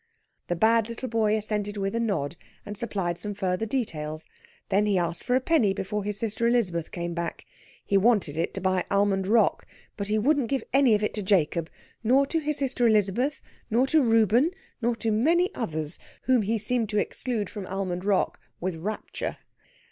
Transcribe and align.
The 0.47 0.55
bad 0.55 0.89
little 0.89 1.07
boy 1.09 1.37
assented 1.37 1.77
with 1.77 1.93
a 1.93 1.99
nod, 1.99 2.35
and 2.65 2.75
supplied 2.75 3.19
some 3.19 3.35
further 3.35 3.67
details. 3.67 4.25
Then 4.69 4.87
he 4.87 4.97
asked 4.97 5.23
for 5.23 5.35
a 5.35 5.39
penny 5.39 5.75
before 5.75 6.03
his 6.03 6.17
sister 6.17 6.47
Elizabeth 6.47 6.89
came 6.91 7.13
back. 7.13 7.45
He 7.85 7.97
wanted 7.97 8.35
it 8.35 8.51
to 8.55 8.61
buy 8.61 8.83
almond 8.89 9.27
rock, 9.27 9.67
but 9.97 10.07
he 10.07 10.17
wouldn't 10.17 10.47
give 10.49 10.63
any 10.73 10.95
of 10.95 11.03
it 11.03 11.13
to 11.13 11.21
Jacob, 11.21 11.69
nor 12.03 12.25
to 12.25 12.39
his 12.39 12.57
sister 12.57 12.87
Elizabeth, 12.87 13.43
nor 13.69 13.85
to 13.85 14.01
Reuben, 14.01 14.49
nor 14.81 14.95
to 14.95 15.11
many 15.11 15.53
others, 15.53 15.99
whom 16.23 16.41
he 16.41 16.57
seemed 16.57 16.89
to 16.89 16.97
exclude 16.97 17.47
from 17.47 17.67
almond 17.67 18.03
rock 18.03 18.39
with 18.59 18.77
rapture. 18.77 19.37